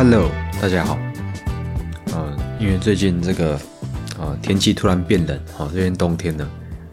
[0.00, 0.30] Hello，
[0.62, 0.96] 大家好。
[2.12, 3.58] 呃，因为最近这个
[4.16, 6.48] 呃天气突然变冷，哦，这边冬天了，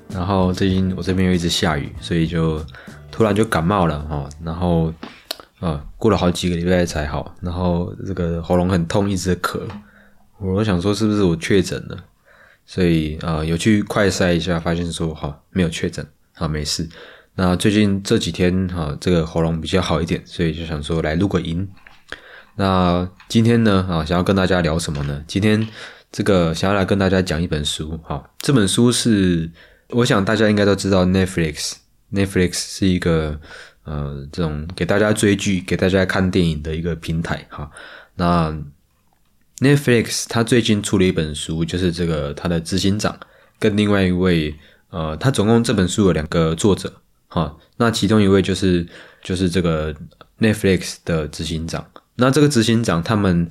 [0.09, 2.65] 然后最近我这边又一直下雨，所以就
[3.11, 4.27] 突然就感冒了哦。
[4.43, 4.91] 然后
[5.59, 9.59] 呃过了好几个礼拜才好，然后这个喉咙很痛，一直咳。
[10.39, 11.95] 我想说是不是我确诊了？
[12.65, 16.89] 所以呃有去快筛一下，发现说哈没有确诊，好没事。
[17.35, 21.69] 那最近这几天哈这个喉咙比较好一点，所以就想说来录个音。
[22.57, 25.23] 那今天呢啊想要跟大家聊什么呢？
[25.27, 25.67] 今天
[26.11, 29.51] 这个想要来跟大家讲一本书，哈，这本书是
[29.89, 33.37] 我想大家应该都知道，Netflix，Netflix 是一个
[33.83, 37.69] 呃这种给大家追剧、给大家看电影的一个平台哈。
[38.15, 38.57] 那
[39.59, 43.19] Netflix 它最近出了一本书，就是这个它的执行长
[43.59, 44.55] 跟另外一位
[44.91, 47.57] 呃，他总共这本书有两个作者哈。
[47.75, 48.87] 那其中一位就是
[49.21, 49.93] 就是这个
[50.39, 51.85] Netflix 的执行长。
[52.17, 53.47] 那这个执行长，他们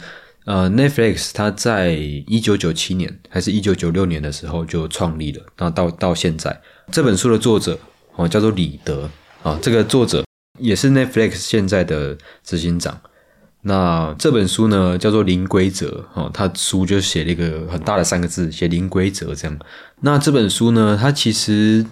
[0.46, 7.78] 呃，Netflix，他在一九九七年还是一九九六年的时候就创立了，那到到现在，这本书的作者
[8.16, 9.08] 哦叫做李德
[9.42, 10.24] 啊，这个作者
[10.58, 13.00] 也是 Netflix 现在的执行长。
[13.62, 19.58] 那这本书呢叫做零规则哦，他书就写了一个很大的三个字，写零规则这样。
[20.00, 21.84] 那这本书呢，它其实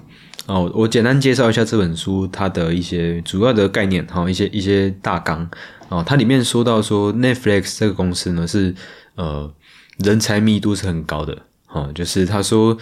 [0.45, 5.51] 哦，我简单介绍一下这本书它的一些主要的概念哈，一些一些大纲。
[5.93, 8.75] 哦，它里面说到说，Netflix 这个公司呢是
[9.15, 9.53] 呃
[9.99, 11.37] 人才密度是很高的，
[11.69, 12.75] 哦，就是他说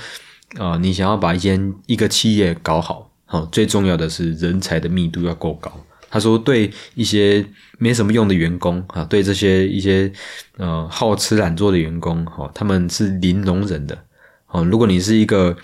[0.57, 5.73] 啊，你想要把一间一个企业搞好，哦，最重要的是人才的密度要够高。
[6.09, 7.45] 他说，对一些
[7.79, 10.13] 没什么用的员工啊，对这些一些
[10.59, 13.99] 呃好吃懒做的员工，哈，他们是零容忍的。
[14.47, 15.57] 哦，如果你是一个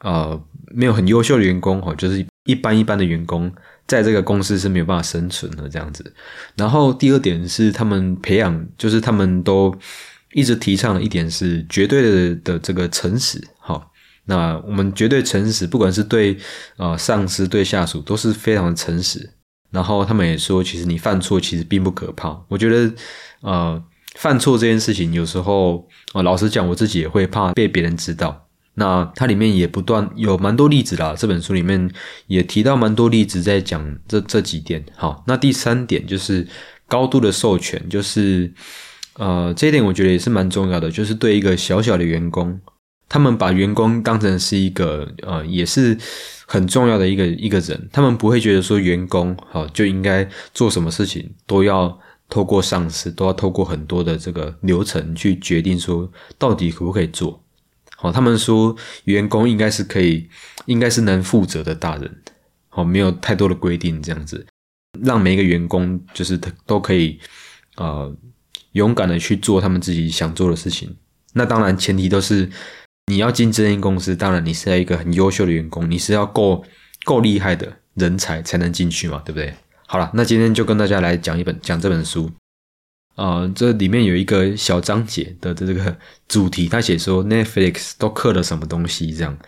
[0.00, 0.42] 呃
[0.74, 3.52] 没有很优秀的员工，哈，就是一般一般的员工。
[3.86, 6.14] 在这个公司是没有办法生存的这样子，
[6.56, 9.74] 然后第二点是他们培养，就是他们都
[10.32, 13.92] 一直提倡的一点是绝对的的这个诚实，好，
[14.24, 16.36] 那我们绝对诚实，不管是对
[16.76, 19.30] 呃上司对下属都是非常的诚实，
[19.70, 22.92] 然后他们也说，其实你犯错其实并不可怕，我觉得
[23.42, 23.84] 呃
[24.16, 28.48] 犯错这件事情有时候啊老实讲，我自己也会怕被别人知道。
[28.74, 31.90] 那它里面也不断有蛮多例子啦，这本书里面
[32.26, 34.84] 也提到蛮多例子，在讲这这几点。
[34.96, 36.46] 好，那第三点就是
[36.88, 38.52] 高度的授权，就是
[39.16, 42.60] 呃，这一点我觉得也是蛮重要的，就是对一个小小的员工，
[43.08, 45.96] 他们把员工当成是一个呃，也是
[46.46, 51.96] 很重要的一个一个人，他们不会觉得说员工好就应该做什么事情都要
[52.28, 57.43] 透过上司，都要透过很多的这个流程去决定说到底可不可以做。
[58.04, 60.28] 哦，他们说员工应该是可以，
[60.66, 62.22] 应该是能负责的大人。
[62.70, 64.46] 哦，没有太多的规定，这样子
[65.00, 67.18] 让每一个员工就是都可以，
[67.76, 68.14] 呃，
[68.72, 70.94] 勇敢的去做他们自己想做的事情。
[71.32, 72.50] 那当然前提都是
[73.06, 76.64] 你要进这间公司，当然你是要一个很优秀的员工，你是要够
[77.04, 79.54] 够厉害的人才才能进去嘛，对不对？
[79.86, 82.30] 好了，那今天就跟大家来讲一本讲这本书。
[83.14, 89.38] 啊，这里面有一个小章节的这个主题，他写说 Netflix 都刻了什么东西这样。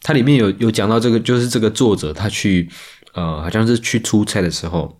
[0.00, 2.68] 它里面有有讲到这个，就是这个作者他去
[3.12, 4.98] 呃，好像是去出差的时候，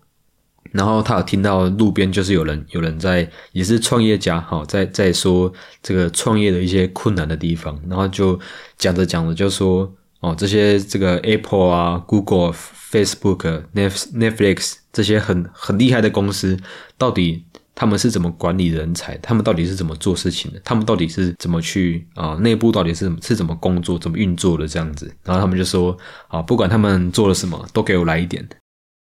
[0.71, 8.39] 然后他有听到路边就是有人有人在也是创业家哈，在在说这个创业的一些困难的地方，然后就
[8.77, 12.53] 讲着讲着就说哦，这些这个 Apple 啊、Google、
[12.91, 16.59] Facebook、Netflix 这些很很厉害的公司
[16.95, 17.45] 到底。
[17.75, 19.17] 他们是怎么管理人才？
[19.17, 20.59] 他们到底是怎么做事情的？
[20.63, 22.35] 他们到底是怎么去啊？
[22.35, 25.13] 内部到底是是怎么工作、怎么运作的这样子？
[25.23, 25.97] 然后他们就说
[26.27, 28.43] 啊，不管他们做了什么，都给我来一点；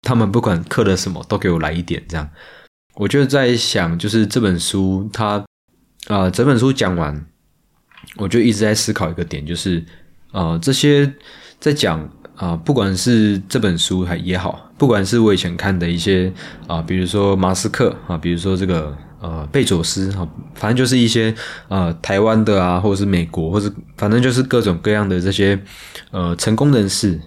[0.02, 2.04] 他们不管刻了什么，都给我来一点。
[2.08, 2.30] 这样，
[2.96, 5.44] 我就在想，就是这本书，它
[6.08, 7.26] 啊，整本书讲完，
[8.18, 9.86] 我就一直在思考一个点，就是
[10.32, 11.14] 啊，这些
[11.60, 12.10] 在讲。
[12.42, 16.34] 啊，不管是这本书还也好，不管是我以前看的一些
[16.66, 21.32] 啊，比如说马斯克啊，比如说这个呃贝佐斯啊，反正就是一些
[21.68, 25.62] 呃台湾的啊，或者是美国，或者反正就是各种各样的这些
[26.10, 27.22] 呃成功人士，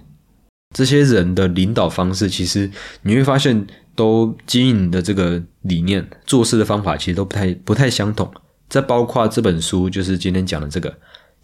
[0.75, 2.69] 这些人的领导方式，其实
[3.03, 3.65] 你会发现
[3.95, 8.29] 都经营的这个理念、做事的方法，其实都不太不太相同。
[8.67, 10.93] 再包括这本书，就是今天讲的这个。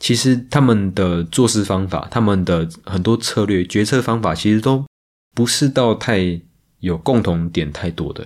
[0.01, 4.83] 其实他们的做事方法，他们的很多策略、决策方法，其实都
[5.35, 6.41] 不是到太
[6.79, 8.25] 有共同点太多的。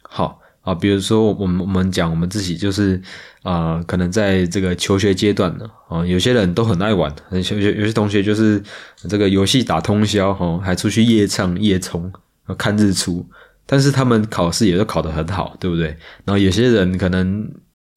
[0.00, 3.00] 好啊，比如说我们我们讲我们自己就是
[3.42, 8.62] 啊，可能在这个求学阶段呢，啊，有些人都很爱玩，有些有些同学就是
[9.06, 12.10] 这个游戏打通宵，哈，还出去夜唱夜冲，
[12.56, 13.28] 看日出。
[13.66, 15.88] 但是他们考试也都考得很好，对不对？
[16.24, 17.46] 然后有些人可能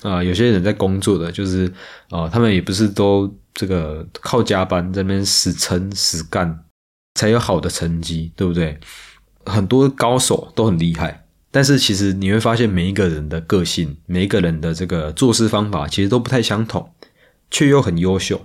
[0.03, 1.67] 啊，有些人在工作的，就是
[2.09, 6.65] 啊，他们也不是都这个靠加班在那边死撑死干
[7.15, 8.79] 才有好的成绩，对不对？
[9.45, 16.93] 很多高手都很厉害，但是其实你会发现每一个人的个性，每一个人的这个做事方法其实都不太相同，
[17.49, 18.39] 却又很优秀。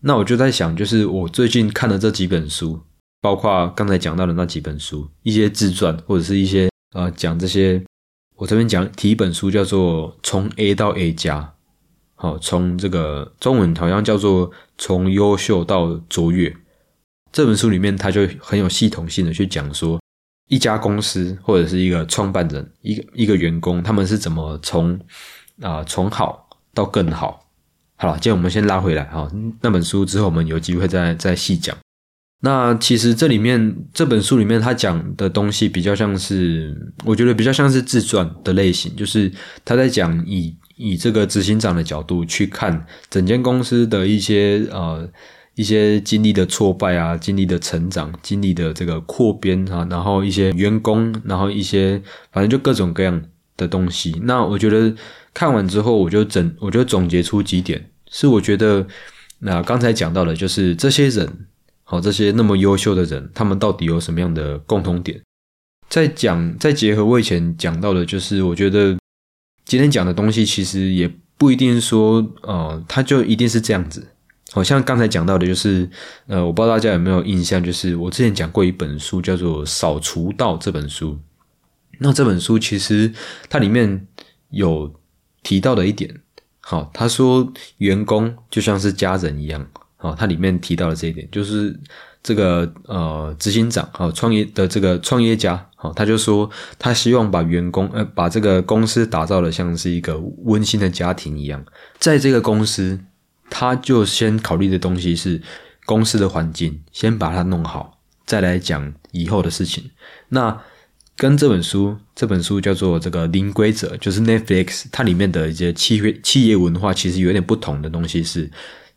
[0.00, 2.80] 那我就在想，就是我最近看的这几本书。
[3.22, 7.82] 包括刚才讲到的那几本书，一些自传或者是一些呃讲这些，
[8.36, 11.40] 我这边讲提一本书叫做《从 A 到 A 加》，
[12.14, 16.50] 好，从这个中文好像叫做《从优秀到卓越》。
[17.32, 19.98] 这本书里面，他就很有系统性的去讲说，
[20.48, 25.00] 一家公司或者是一个创办人，一个一个员工，他们是怎么从
[25.62, 27.48] 啊从好到更好。
[27.96, 29.30] 好了，今天我们先拉回来哈，
[29.62, 31.74] 那本书之后我们有机会再再细讲。
[32.40, 39.32] 那其实这里面这本书里面他讲的东西比较像是，我觉得比较像是自传的类型，就是
[39.64, 45.08] 他在讲以以这个执行长的角度去看整间公司的一些呃
[45.54, 52.00] 一些经历的挫败啊，经历的成长，经历的这个扩编啊，然后一些员工，然后一些
[52.30, 53.20] 反正就各种各样
[53.56, 54.14] 的东西。
[54.24, 54.94] 那我觉得
[55.32, 58.86] 看完之后，我就整我就总结出几点，是我觉得
[59.38, 61.26] 那刚才讲到的，就是这些人。
[61.88, 65.22] 好，这些那么优秀的人，他们到底有什么样的共同点？
[65.88, 68.98] 再讲，再结合我以前讲到的，就是我觉得
[69.64, 74.04] 今天讲的东西，其实也不一定说，呃，他就一定是这样子。
[74.50, 75.88] 好像刚才讲到的，就是
[76.26, 81.16] 呃，我不知道大家有没有印象，就是我之前讲过一本书，叫做《扫除道》这本书。
[82.00, 83.12] 那这本书其实
[83.48, 84.08] 它里面
[84.50, 84.92] 有
[85.44, 86.20] 提到的一点，
[86.58, 89.68] 好，他说员工就像是家人一样。
[90.06, 91.76] 哦，它里面提到了这一点，就是
[92.22, 96.48] 这个呃，执行长哦，创业的这个创业家哦，他就说
[96.78, 101.64] 他希望把员工呃，把这个公司打造的像是一个温馨的家庭一样，
[101.98, 103.00] 在这个公司，
[103.50, 105.42] 他就先考虑的东西是
[105.84, 109.90] 公司的环境，先把它弄好，再来讲以后的事情。
[110.28, 110.56] 那
[111.16, 118.50] 跟这本书，这本书叫做这个零规则，就是 Netflix 它里面的一些企业企业文化，其实有点不同的东西是。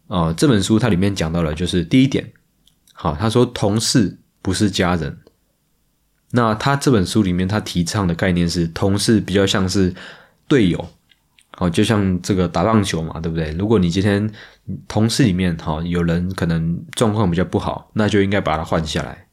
[0.10, 2.34] 啊，这本书它里面讲到了，就是第一点，
[2.94, 5.16] 好，他说同事不是家人。
[6.32, 9.94] 那他这本书里面他提倡的概念是，同事比较像是
[10.48, 10.90] 队友，
[11.52, 13.52] 好，就像这个打棒球嘛，对不对？
[13.54, 14.28] 如果你今天
[14.88, 19.28] 同事里面哈有人可能状况比较不好，那就应该把他换下来，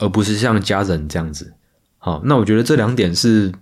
[0.00, 1.52] 而不是像家人这样子。
[1.98, 3.52] 好，那我觉得这两点是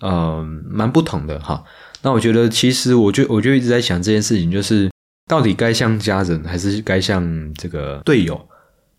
[0.00, 1.64] 呃蛮不同的哈。
[2.02, 4.93] 那我觉得其实我就我就一直在想这件事情，就是。
[5.26, 8.48] 到底该像家人还是该像这个队友？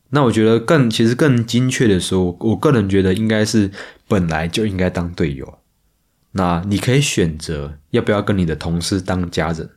[0.10, 3.70] 那我觉得更其实更精确的说，我个人觉得应该是
[4.08, 5.60] 本来就应该当队友。
[6.32, 9.70] 那你可以选择要不要跟你的同事当家人，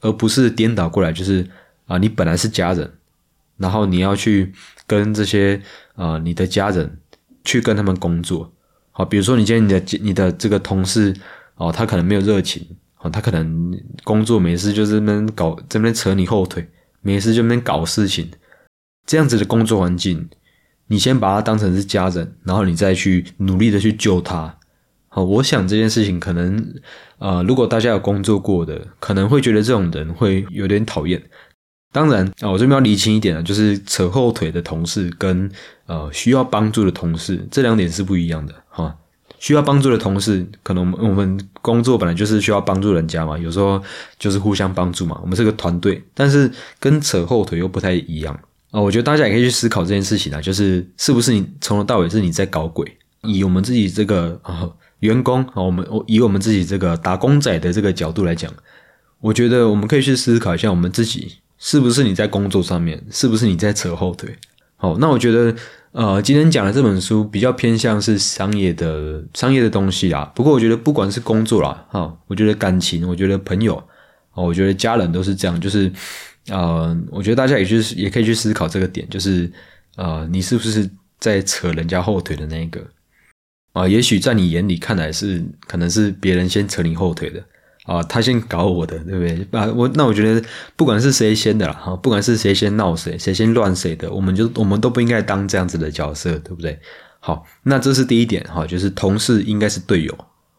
[0.00, 1.46] 而不是颠倒过来，就是
[1.86, 2.92] 啊，你本来是家人，
[3.56, 4.52] 然后你要去
[4.86, 5.60] 跟这些
[5.94, 6.98] 啊你的家人
[7.44, 8.52] 去跟他们工作。
[8.90, 11.14] 好，比如说你今天你的你的这个同事
[11.56, 12.66] 哦，他可能没有热情。
[13.02, 16.66] 哦，他可能工作没事，就是边搞这边扯你后腿，
[17.02, 18.30] 没事就那边搞事情，
[19.06, 20.28] 这样子的工作环境，
[20.86, 24.56] 你先把他当成是家人，然后你再去努力的去救他。
[25.08, 26.74] 好，我想这件事情可能，
[27.18, 31.22] 呃，如果大家有工作过的，可能会觉得这种人会有点讨厌。
[31.92, 35.50] 当然啊，我这边要理清一点啊，就是扯后腿的同事跟
[35.86, 38.96] 呃需要帮助的同事，这两点是不一样的哈。
[39.42, 43.82] 需要帮助的同事，可能我们工作本来就是需要帮助人家嘛，有时候
[44.16, 46.00] 就是互相帮助嘛，我们是个团队。
[46.14, 48.32] 但是跟扯后腿又不太一样
[48.70, 52.86] 啊，我觉得大家也可以去思考这件事情啊，就是是不是你从头到尾是你在搞鬼？
[53.22, 54.70] 以我们自己这个啊
[55.00, 58.48] 员工啊，我们以我们自己这个打工仔的这个角度来讲，
[59.18, 64.38] 我觉得我们可以去思考一下，我们自己是不是你在工作上面，是不是你在扯后腿？
[64.76, 65.52] 好，那我觉得。
[65.92, 70.24] 呃，今天讲的这本书比较偏向是商业的商业的东西啦。
[70.34, 73.74] 不过我觉得不管是工作啦，哈，我觉得感情，我觉得朋友，
[74.32, 75.60] 哦，我觉得家人都是这样。
[75.60, 75.92] 就是，
[76.48, 79.52] 呃，我觉得大家也就是也可以去思考这个点，就是，
[79.96, 82.82] 呃，你是不是在扯人家后腿的那一个？
[83.74, 87.44] 啊，也许在你眼里看来是，可能是别人先扯你后腿的。
[87.84, 89.60] 啊，他先搞我的，对不对？
[89.60, 90.46] 啊，我那我觉得
[90.76, 96.78] 不管是谁先的啦，哈，不管是谁先闹谁，谁先乱谁的，我们就我们都不应该当这样子的角色，对不对？
[97.18, 100.16] 好，那这是第一点，哈，就是同事应该是队友，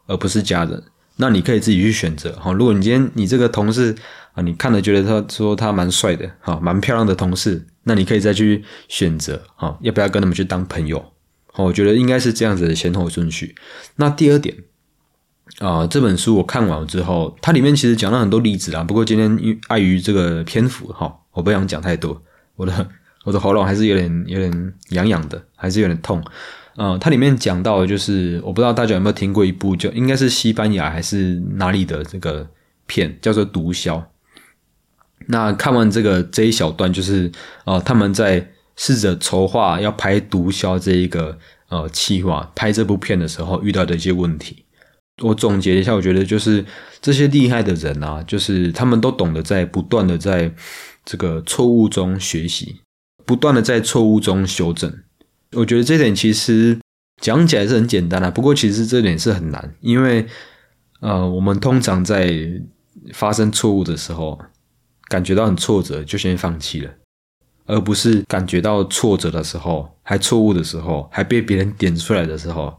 [0.08, 0.84] 而不是家人。
[1.16, 2.52] 那你可以自己去选择，哈。
[2.52, 3.96] 如果你今天你这个同事
[4.34, 11.04] 啊，你看了觉得他说他蛮帅的，哈，蛮漂亮的同事，那你可以再去选择，哈，要不要跟他们去当朋友？
[11.52, 13.54] 好我觉得应该是这样子的先后顺序。
[13.98, 14.58] 那第二点
[15.60, 18.84] 啊，这本书我看完了之后，它里面其实讲了很多例子啊。
[18.84, 22.20] 不过今天碍于这个篇幅哈，我不想讲太多。
[22.56, 22.90] 我的
[23.24, 26.24] 我的喉咙还是有点有点痒痒的，还是有点痛。
[26.76, 32.48] 呃，它里面讲到就是，我不知道大家有没有听过一部叫应该是西班牙还是哪里的这个
[32.88, 33.92] 片，叫做《毒枭》。
[35.28, 37.32] 那看完这个这一小段，就是
[37.66, 41.38] 呃，他们在试着筹划要拍《毒枭》这一个
[41.70, 44.63] 呃计划，拍这部片的时候遇到的一些问题。
[45.22, 46.66] 我总结一下，我觉得就是
[47.02, 50.52] 这些厉害的人啊，就是他们都懂得在不断的在
[51.06, 52.82] 这个错误中学习，
[53.26, 55.04] 不断的在错误中修正。
[55.52, 56.80] 我觉得这点其实
[57.22, 60.26] 讲起来是很简单的，不过其实这点是很难，因为
[61.02, 62.34] 呃，我们通常在
[63.14, 64.40] 发生错误的时候。
[65.10, 66.90] 感觉到很挫折，就先放弃了，
[67.66, 72.76] 而不是感觉到挫折的时候，还错误的时候，还被别人点出来的时候，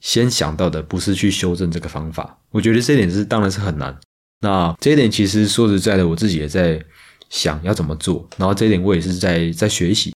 [0.00, 2.38] 先想到的不是去修正这个方法。
[2.50, 3.98] 我觉得这一点是当然是很难。
[4.40, 6.82] 那这一点其实说实在的，我自己也在
[7.28, 10.14] 想要怎么做，然后这一点我也是在在学习。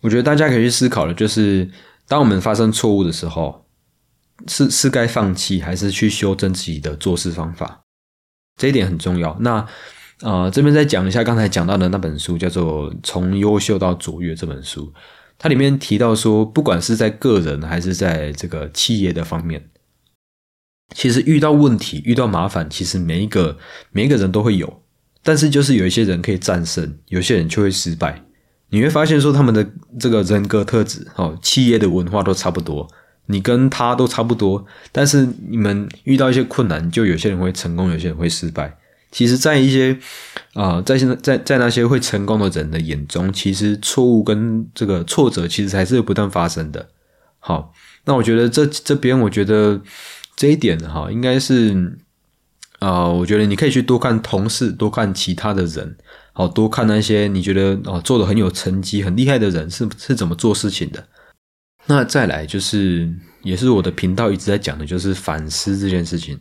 [0.00, 1.68] 我觉得大家可以去思考的，就是
[2.08, 3.66] 当我们发生错误的时候，
[4.46, 7.80] 是是该放弃，还是去修正自己的做事方法？
[8.56, 9.36] 这一点很重要。
[9.40, 9.66] 那。
[10.20, 14.92] 啊，这边再讲一下刚才讲到的那本书，叫做《从优秀到卓越》这本书。
[15.42, 19.70] 它里面提到说，不管是在个人还是在这个企业的方面，
[20.94, 23.56] 其实遇到问题、遇到麻烦，其实每一个
[23.90, 24.82] 每一个人都会有。
[25.22, 28.22] 但是就是有一些人可以战胜，有些人就会失败。
[28.68, 29.66] 你会发现说，他们的
[29.98, 32.86] 这个人格特质、哦，企业的文化都差不多，
[33.26, 34.66] 你跟他都差不多。
[34.92, 38.76] 但是你们遇到一些困难，就有些人会成功，有些人会失败。
[39.10, 39.98] 其实，在一些
[40.54, 46.88] 啊，在现在在在那些会成功的人的眼中，其实错误跟这个挫折，其实还是不断发生的。
[47.40, 47.72] 好，
[48.04, 49.80] 那我觉得这这边，我觉得
[50.36, 51.98] 这一点哈，应该是
[52.78, 55.96] 啊，我觉得你可以去多看同事，多看其他的人，
[56.32, 61.04] 好多看那些你觉得哦做的很有成绩、很厉害的人是是怎么做事情的。
[61.86, 63.12] 那再来就是，
[63.42, 66.38] 也是我的频道一直在讲的，就是反思这件事情。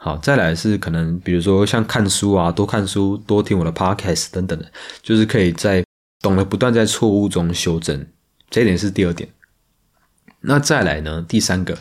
[0.00, 4.70] 好，再来是可能，比如说像看书啊，多看书，多听我的 podcast 等等的，
[5.02, 5.84] 就是可以在
[6.22, 8.06] 懂得不断在错误中修正，
[8.48, 9.28] 这点是第二点。
[10.42, 11.76] 那再来呢，第三个，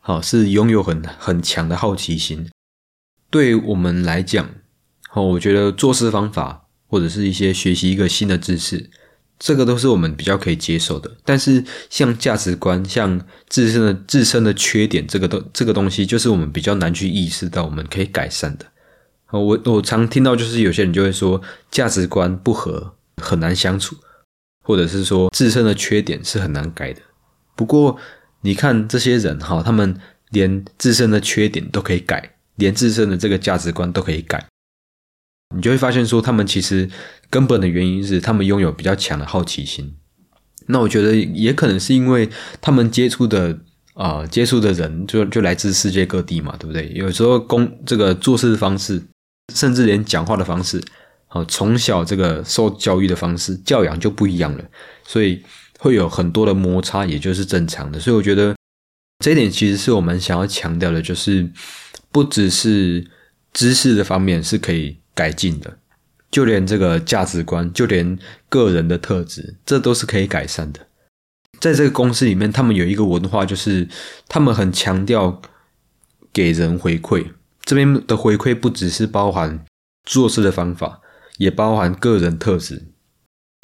[0.00, 2.50] 好是拥有很很强的好奇心。
[3.30, 4.50] 对我们来讲，
[5.08, 8.90] 好，我觉得做事方法或者是一些学习一个新的知识。
[9.38, 18.64] 这个都是我们比较可以接受的，但是像价值观、像自身的自身的缺点，这个都这个东西，就是我们比较难去意识到我们可以改善的。
[19.32, 21.40] 我我常听到就是有些人就会说
[21.70, 23.96] 价值观不合很难相处，
[24.64, 27.00] 或者是说自身的缺点是很难改的。
[27.54, 27.98] 不过
[28.40, 30.00] 你看这些人哈，他们
[30.30, 34.46] 连自身的缺点都可以改，连自身的这个价值观都可以改。
[35.54, 36.88] 你就会发现，说他们其实
[37.30, 39.94] 根本的原因是他们拥有比较强的好奇心。
[40.66, 42.28] 那我觉得也可能是因为
[42.60, 43.56] 他们接触的
[43.94, 46.90] 啊，接触的人就就来自世界各地嘛，对不对？
[46.94, 49.00] 有时候工这个做事的方式，
[49.54, 50.82] 甚至连讲话的方式，
[51.28, 54.64] 好从小这个受教育的方式教养就不一样了，
[55.06, 55.40] 所以
[55.78, 58.00] 会有很多的摩擦，也就是正常的。
[58.00, 58.56] 所以我觉得
[59.24, 61.48] 这一点其实是我们想要强调的，就是
[62.10, 63.06] 不只是
[63.52, 64.98] 知识的方面是可以。
[65.16, 65.78] 改进的，
[66.30, 68.16] 就连这个价值观，就连
[68.48, 70.86] 个人的特质，这都是可以改善的。
[71.58, 73.88] 在这个公司里面，他们有一个文化，就是
[74.28, 75.40] 他们很强调
[76.32, 77.32] 给人回馈。
[77.64, 79.64] 这边的回馈不只是包含
[80.04, 81.00] 做事的方法，
[81.38, 82.84] 也包含个人特质。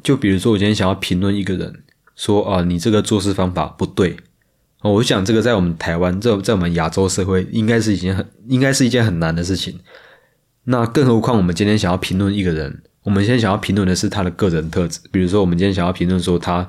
[0.03, 1.83] 就比如说，我今天想要评论一个人，
[2.15, 4.17] 说啊，你这个做事方法不对。
[4.81, 9.79] 我想这个在我们台湾，这在我们亚洲社会，应该是一件很，应该是一件很难的事情。
[10.65, 15.01] 那更何况，我们今天想要评论一个人，我们现在想要评论的是他的个人特质。
[15.11, 16.65] 比如说，我们今天想要评论说他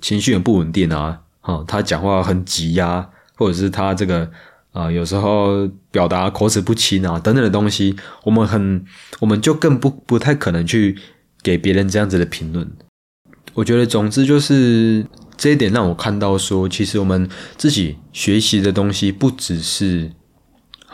[0.00, 4.30] 情绪很不稳定啊，哈，他讲话很急呀，或者是他这个
[4.72, 8.82] 啊，有时候表达口齿不清啊，等等的东西，我们很，
[9.20, 10.98] 我们就更不不太可能去
[11.42, 12.66] 给别人这样子的评论。
[13.52, 15.04] 我觉得，总之就是
[15.36, 17.28] 这一点让我看到说，其实我们
[17.58, 20.12] 自己学习的东西不只是。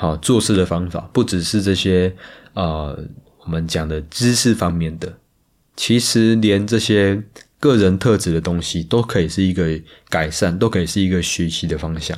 [0.01, 2.15] 好做事的方法不只是这些，
[2.55, 2.97] 呃，
[3.41, 5.19] 我们讲的知识方面的，
[5.75, 7.21] 其实连这些
[7.59, 9.67] 个人特质的东西都可以是一个
[10.09, 12.17] 改善，都可以是一个学习的方向。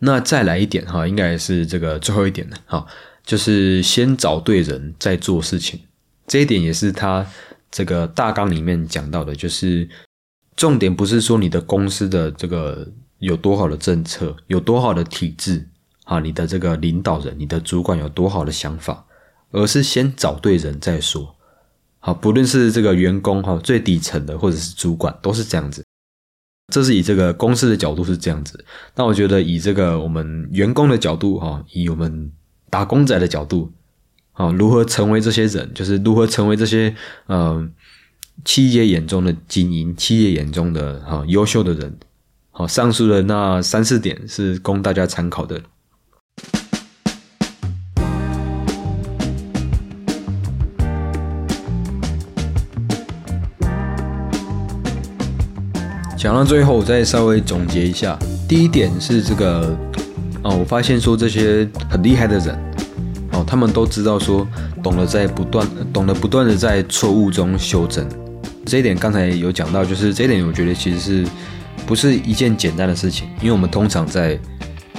[0.00, 2.86] 那再来一点哈，应该是这个最后一点了，哈，
[3.24, 5.80] 就是先找对人再做事情。
[6.26, 7.26] 这一点也是他
[7.70, 9.88] 这个大纲里面讲到的，就是
[10.54, 12.86] 重点不是说你的公司的这个
[13.20, 15.66] 有多好的政策，有多好的体制
[16.10, 19.04] 啊，你的这个领导人、你的主管有多好的想法，
[19.52, 21.36] 而是先找对人再说。
[22.00, 25.84] 好，不论是这个员工哈，最底层的或者是主管，都是这样子。
[26.72, 28.64] 这是以这个公司的角度是这样子。
[28.96, 32.32] 那我觉得以这个我们员工的角度哈，以我们
[32.68, 33.72] 打工仔的角度，
[34.32, 36.92] 啊，如何成为这些人，就是如何成为这些
[37.26, 37.70] 呃
[38.44, 41.96] 企业眼中的精英，企业眼中的哈优秀的人。
[42.50, 45.62] 好，上述的那三四点是供大家参考的。
[56.20, 58.18] 讲到最后，我再稍微总结一下。
[58.46, 59.74] 第一点是这个，
[60.42, 62.54] 哦，我发现说这些很厉害的人，
[63.32, 64.46] 哦，他们都知道说，
[64.82, 68.06] 懂得在不断，懂得不断的在错误中修正。
[68.66, 71.26] 这一点刚才有讲到，就是这一点，我觉得其实是
[71.86, 74.38] 不是一件简单的事情，因为我们通常在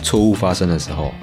[0.02, 1.14] 错误发生的时候，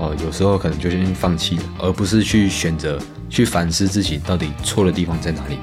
[0.00, 2.98] 哦，有时候可能就先放弃了，而不是去选择
[3.30, 5.56] 去反思自己到底错的地方在哪里。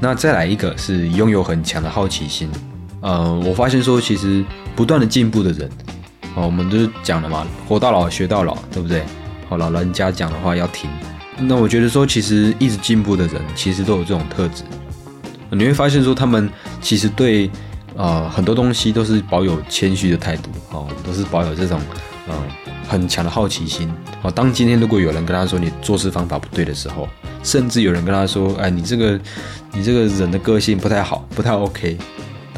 [0.00, 2.48] 那再来一个是拥有很强的好奇心。
[3.00, 5.70] 呃，我发现说，其实不断的进步的人，
[6.34, 9.04] 哦，我们都讲了嘛，活到老学到老，对不对？
[9.48, 10.90] 好，老人家讲的话要听。
[11.38, 14.64] 那我觉得说，其实一直进步的人，其实都有这种特质。
[15.50, 16.50] 你会发现说，他们
[16.80, 17.48] 其实对
[17.94, 21.80] 呃很多东西都是保有谦虚的态度，哦，都是保有这种
[22.26, 22.34] 呃
[22.88, 23.88] 很强的好奇心。
[24.22, 27.06] 哦，当今天如果有人跟他说你做事方法不对的时候，
[27.44, 29.20] 甚至有人跟他说，哎，你这个
[29.72, 31.96] 你这个人的个性不太好，不太 OK。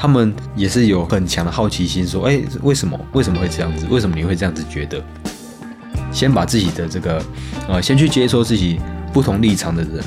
[0.00, 2.96] 他们也是有很强的好奇心，说：“哎，为什么？
[3.14, 3.84] 为什么会这样子？
[3.90, 5.02] 为什么你会这样子觉得？”
[6.12, 7.20] 先把自己的这个，
[7.68, 8.78] 呃，先去接受自己
[9.12, 10.04] 不同立场的人，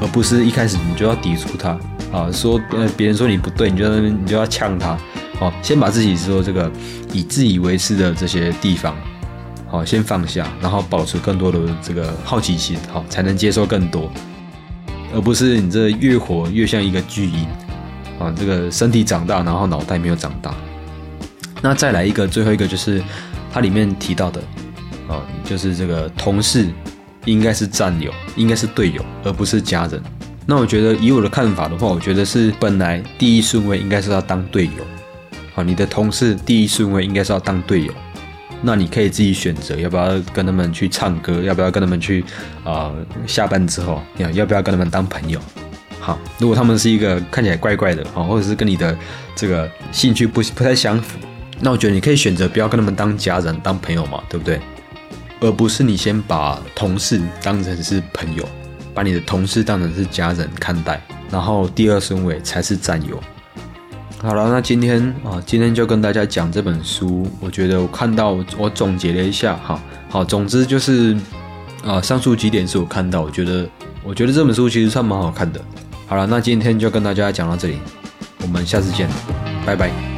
[0.00, 1.78] 而不是一开始你就要抵触他
[2.10, 4.98] 啊，说呃别人说你不对，你就在那边你就要呛他，
[5.40, 6.72] 哦，先把自己说这个
[7.12, 8.96] 以自以为是的这些地方，
[9.68, 14.10] 好，先放下，然后保持更多的这个好奇心，好，才能接受更多，
[15.14, 17.46] 而不是你这越活越像一个巨婴。
[18.22, 20.54] 啊，这个身体长大，然后脑袋没有长大。
[21.60, 23.02] 那再来一个，最后一个就是
[23.52, 24.40] 它里面提到的，
[25.08, 26.68] 啊，就是这个同事
[27.24, 30.00] 应该是战友，应该是队友，而不是家人。
[30.46, 34.84] 那我觉得以我的看法的话，我觉得是本来第一顺位应该是要当队友。
[35.54, 37.92] 好，你的同事第一顺位应该是要当队友。
[38.64, 42.24] 那你可以自己选择要不要跟他们去唱歌，要不要跟他们去
[42.64, 42.92] 啊，
[43.26, 45.40] 下班之后要要不要跟他们当朋友。
[46.02, 48.98] 好，如果他们是一个看起来怪怪的，哦，或者是跟你的
[49.36, 51.16] 这个兴趣不不太相符，
[51.60, 54.60] 那我觉得你可以选择不要跟他们当家人、当朋友嘛，对不对？
[55.38, 58.44] 而不是你先把同事当成是朋友，
[58.92, 63.20] 把你的同事当成是家人看待，然后第二顺位才是战友。
[64.18, 71.16] 好了，那今天啊，今天就跟大家讲这本书，我觉得我看到我总结了一下，哈，好，总之就是
[71.84, 73.68] 啊，上述几点是我看到，我觉得
[74.04, 75.60] 我觉得这本书其实算蛮好看的。
[76.12, 77.78] 好了，那今天就跟大家讲到这里，
[78.42, 79.08] 我们下次见，
[79.64, 80.11] 拜拜。